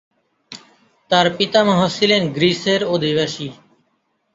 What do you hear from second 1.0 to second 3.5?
তার পিতামহ ছিলেন গ্রিসের অধিবাসী।